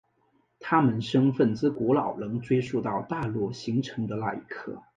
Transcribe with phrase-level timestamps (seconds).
[0.59, 4.81] 他们身份之古老能追溯到大陆形成的那一刻。